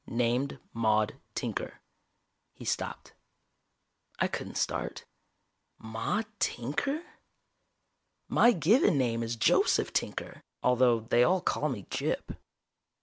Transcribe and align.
Named 0.07 0.57
Maude 0.73 1.19
Tinker." 1.35 1.79
He 2.55 2.65
stopped. 2.65 3.13
I 4.17 4.27
couldn't 4.27 4.55
start. 4.57 5.05
Maude 5.77 6.25
Tinker! 6.39 7.03
My 8.27 8.51
given 8.51 8.97
name 8.97 9.21
is 9.21 9.35
Joseph 9.35 9.93
Tinker 9.93 10.41
although 10.63 11.01
they 11.01 11.23
all 11.23 11.39
call 11.41 11.69
me 11.69 11.83
Gyp. 11.91 12.35